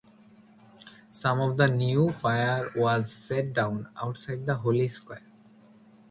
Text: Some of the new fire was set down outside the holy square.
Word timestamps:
Some 1.11 1.39
of 1.41 1.57
the 1.57 1.67
new 1.67 2.11
fire 2.11 2.71
was 2.75 3.11
set 3.11 3.53
down 3.53 3.89
outside 3.95 4.47
the 4.47 4.55
holy 4.55 4.87
square. 4.87 5.21